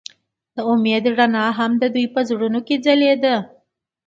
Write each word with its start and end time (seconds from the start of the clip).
د 0.55 0.57
امید 0.71 1.03
رڼا 1.17 1.45
هم 1.57 1.71
د 1.81 1.83
دوی 1.93 2.05
په 2.13 2.19
زړونو 2.29 2.59
کې 2.67 2.75
ځلېده. 2.85 3.35